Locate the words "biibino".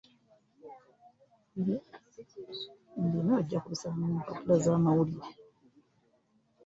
2.95-3.31